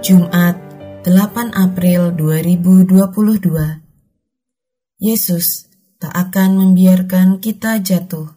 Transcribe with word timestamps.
Jumat 0.00 0.56
8 1.04 1.52
April 1.52 2.16
2022 2.16 4.96
Yesus 4.96 5.68
tak 6.00 6.16
akan 6.16 6.56
membiarkan 6.56 7.36
kita 7.36 7.84
jatuh. 7.84 8.32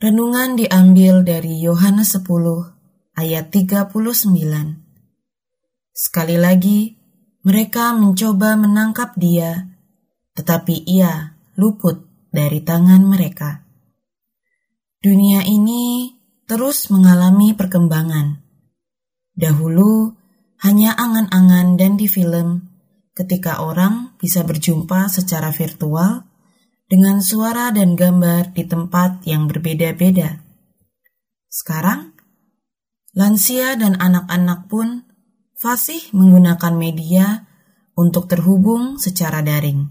Renungan 0.00 0.56
diambil 0.56 1.20
dari 1.20 1.60
Yohanes 1.60 2.16
10 2.16 2.24
ayat 3.12 3.52
39. 3.52 3.92
Sekali 5.92 6.40
lagi, 6.40 6.96
mereka 7.44 7.92
mencoba 7.92 8.56
menangkap 8.56 9.12
dia, 9.20 9.68
tetapi 10.32 10.80
ia 10.88 11.36
luput 11.60 12.08
dari 12.32 12.64
tangan 12.64 13.04
mereka. 13.04 13.68
Dunia 14.96 15.44
ini 15.44 16.16
terus 16.48 16.88
mengalami 16.88 17.52
perkembangan 17.52 18.45
Dahulu 19.36 20.16
hanya 20.64 20.96
angan-angan 20.96 21.76
dan 21.76 22.00
di 22.00 22.08
film 22.08 22.64
ketika 23.12 23.60
orang 23.60 24.16
bisa 24.16 24.40
berjumpa 24.44 25.12
secara 25.12 25.52
virtual 25.52 26.24
dengan 26.88 27.20
suara 27.20 27.68
dan 27.68 27.92
gambar 27.92 28.56
di 28.56 28.64
tempat 28.64 29.28
yang 29.28 29.44
berbeda-beda. 29.44 30.40
Sekarang, 31.52 32.16
lansia 33.12 33.76
dan 33.76 34.00
anak-anak 34.00 34.72
pun 34.72 35.04
fasih 35.56 36.00
menggunakan 36.12 36.72
media 36.76 37.48
untuk 37.96 38.28
terhubung 38.28 39.00
secara 39.00 39.40
daring. 39.40 39.88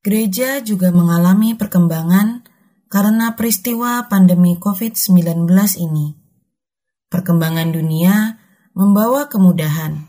Gereja 0.00 0.64
juga 0.64 0.92
mengalami 0.92 1.52
perkembangan 1.56 2.46
karena 2.88 3.36
peristiwa 3.36 4.08
pandemi 4.08 4.56
COVID-19 4.56 5.50
ini. 5.82 6.25
Perkembangan 7.06 7.70
dunia 7.70 8.42
membawa 8.74 9.30
kemudahan, 9.30 10.04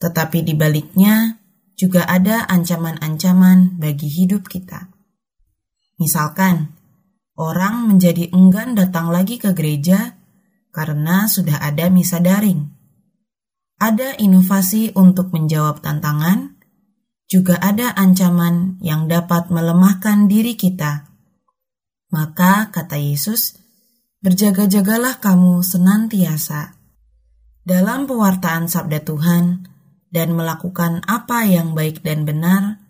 tetapi 0.00 0.40
di 0.40 0.56
baliknya 0.56 1.36
juga 1.74 2.06
ada 2.06 2.48
ancaman-ancaman 2.48 3.76
bagi 3.76 4.08
hidup 4.08 4.48
kita. 4.48 4.88
Misalkan, 6.00 6.74
orang 7.38 7.86
menjadi 7.86 8.30
enggan 8.34 8.74
datang 8.74 9.10
lagi 9.10 9.38
ke 9.38 9.54
gereja 9.54 10.18
karena 10.74 11.30
sudah 11.30 11.62
ada 11.62 11.86
misa 11.90 12.18
daring. 12.18 12.66
Ada 13.78 14.18
inovasi 14.18 14.94
untuk 14.94 15.30
menjawab 15.30 15.82
tantangan, 15.82 16.54
juga 17.30 17.58
ada 17.58 17.94
ancaman 17.94 18.78
yang 18.82 19.10
dapat 19.10 19.50
melemahkan 19.50 20.30
diri 20.30 20.54
kita. 20.54 21.10
Maka, 22.14 22.70
kata 22.70 22.94
Yesus, 22.94 23.58
berjaga-jagalah 24.24 25.20
kamu 25.20 25.60
senantiasa 25.60 26.80
dalam 27.60 28.08
pewartaan 28.08 28.72
sabda 28.72 29.04
Tuhan 29.04 29.68
dan 30.08 30.32
melakukan 30.32 31.04
apa 31.04 31.44
yang 31.44 31.76
baik 31.76 32.00
dan 32.00 32.24
benar, 32.24 32.80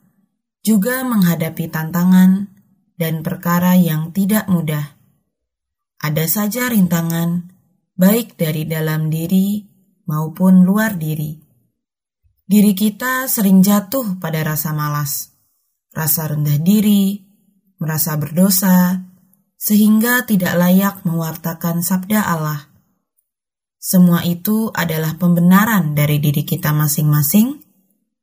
juga 0.62 1.02
menghadapi 1.02 1.66
tantangan 1.74 2.54
dan 2.94 3.26
perkara 3.26 3.74
yang 3.74 4.14
tidak 4.14 4.46
mudah. 4.46 4.94
Ada 5.98 6.30
saja 6.30 6.70
rintangan, 6.70 7.50
baik 7.98 8.38
dari 8.38 8.62
dalam 8.70 9.10
diri 9.10 9.66
maupun 10.06 10.62
luar 10.62 10.94
diri. 10.94 11.34
Diri 12.46 12.78
kita 12.78 13.26
sering 13.26 13.58
jatuh 13.58 14.22
pada 14.22 14.38
rasa 14.46 14.70
malas, 14.70 15.34
rasa 15.90 16.30
rendah 16.30 16.62
diri, 16.62 17.26
merasa 17.82 18.14
berdosa, 18.14 19.02
sehingga 19.64 20.28
tidak 20.28 20.60
layak 20.60 21.08
mewartakan 21.08 21.80
sabda 21.80 22.20
Allah. 22.20 22.68
Semua 23.80 24.20
itu 24.20 24.68
adalah 24.76 25.16
pembenaran 25.16 25.96
dari 25.96 26.20
diri 26.20 26.44
kita 26.44 26.76
masing-masing 26.76 27.64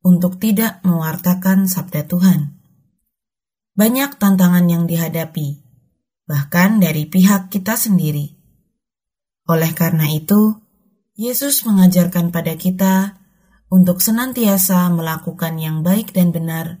untuk 0.06 0.38
tidak 0.38 0.78
mewartakan 0.86 1.66
sabda 1.66 2.06
Tuhan. 2.06 2.54
Banyak 3.74 4.22
tantangan 4.22 4.70
yang 4.70 4.86
dihadapi, 4.86 5.58
bahkan 6.30 6.78
dari 6.78 7.10
pihak 7.10 7.50
kita 7.50 7.74
sendiri. 7.74 8.38
Oleh 9.50 9.74
karena 9.74 10.06
itu, 10.14 10.62
Yesus 11.18 11.66
mengajarkan 11.66 12.30
pada 12.30 12.54
kita 12.54 13.18
untuk 13.66 13.98
senantiasa 13.98 14.86
melakukan 14.94 15.58
yang 15.58 15.82
baik 15.82 16.14
dan 16.14 16.30
benar, 16.30 16.78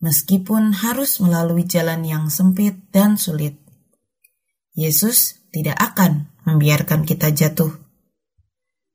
meskipun 0.00 0.80
harus 0.80 1.20
melalui 1.20 1.68
jalan 1.68 2.08
yang 2.08 2.32
sempit 2.32 2.88
dan 2.88 3.20
sulit. 3.20 3.67
Yesus 4.78 5.42
tidak 5.50 5.74
akan 5.74 6.30
membiarkan 6.46 7.02
kita 7.02 7.34
jatuh. 7.34 7.74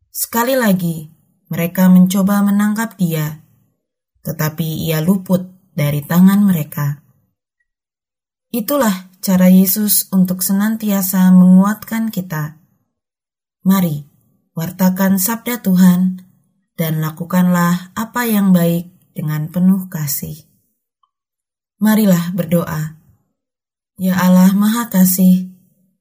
Sekali 0.08 0.56
lagi, 0.56 1.12
mereka 1.52 1.92
mencoba 1.92 2.40
menangkap 2.40 2.96
dia, 2.96 3.44
tetapi 4.24 4.88
ia 4.88 5.04
luput 5.04 5.44
dari 5.76 6.00
tangan 6.00 6.40
mereka. 6.40 7.04
Itulah 8.48 9.12
cara 9.20 9.52
Yesus 9.52 10.08
untuk 10.16 10.40
senantiasa 10.40 11.28
menguatkan 11.36 12.16
kita. 12.16 12.64
Mari, 13.68 14.08
wartakan 14.56 15.20
sabda 15.20 15.60
Tuhan 15.60 16.24
dan 16.80 17.04
lakukanlah 17.04 17.92
apa 17.92 18.24
yang 18.24 18.56
baik 18.56 18.88
dengan 19.12 19.52
penuh 19.52 19.92
kasih. 19.92 20.48
Marilah 21.84 22.32
berdoa. 22.32 23.04
Ya 24.02 24.18
Allah 24.18 24.50
Maha 24.58 24.90
Kasih, 24.90 25.53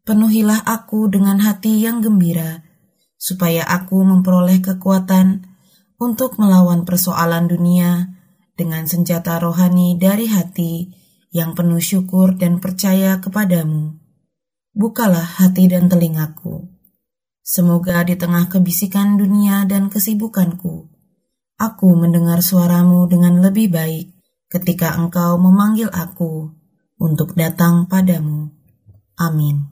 penuhilah 0.03 0.67
aku 0.67 1.07
dengan 1.07 1.39
hati 1.39 1.83
yang 1.83 2.03
gembira, 2.03 2.67
supaya 3.19 3.63
aku 3.63 4.03
memperoleh 4.03 4.59
kekuatan 4.59 5.47
untuk 6.03 6.43
melawan 6.43 6.83
persoalan 6.83 7.47
dunia 7.47 8.11
dengan 8.59 8.85
senjata 8.91 9.39
rohani 9.39 9.95
dari 9.95 10.27
hati 10.27 10.91
yang 11.33 11.55
penuh 11.57 11.81
syukur 11.81 12.35
dan 12.37 12.59
percaya 12.59 13.23
kepadamu. 13.23 13.97
Bukalah 14.75 15.43
hati 15.43 15.71
dan 15.71 15.87
telingaku. 15.89 16.69
Semoga 17.43 18.07
di 18.07 18.15
tengah 18.15 18.47
kebisikan 18.47 19.19
dunia 19.19 19.67
dan 19.67 19.91
kesibukanku, 19.91 20.87
aku 21.59 21.89
mendengar 21.99 22.39
suaramu 22.39 23.11
dengan 23.11 23.43
lebih 23.43 23.71
baik 23.71 24.07
ketika 24.47 24.95
engkau 24.95 25.41
memanggil 25.41 25.91
aku 25.91 26.55
untuk 27.03 27.35
datang 27.35 27.91
padamu. 27.91 28.53
Amin. 29.19 29.72